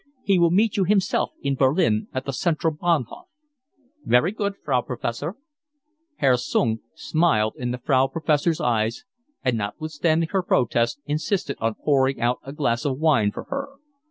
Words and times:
He 0.23 0.39
will 0.39 0.49
meet 0.49 0.77
you 0.77 0.83
himself 0.83 1.29
in 1.43 1.53
Berlin 1.53 2.07
at 2.11 2.25
the 2.25 2.33
Central 2.33 2.73
Bahnhof." 2.73 3.25
"Very 4.03 4.31
good, 4.31 4.55
Frau 4.65 4.81
Professor." 4.81 5.35
Herr 6.15 6.37
Sung 6.37 6.79
smiled 6.95 7.53
in 7.55 7.69
the 7.69 7.77
Frau 7.77 8.07
Professor's 8.07 8.59
eyes, 8.59 9.05
and 9.43 9.59
notwithstanding 9.59 10.29
her 10.29 10.41
protests 10.41 10.99
insisted 11.05 11.55
on 11.61 11.75
pouring 11.75 12.19
out 12.19 12.39
a 12.43 12.51
glass 12.51 12.83
of 12.83 12.97
wine 12.97 13.31
for 13.31 13.43
her. 13.49 13.73